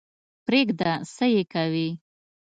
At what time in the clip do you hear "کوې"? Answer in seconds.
1.53-1.89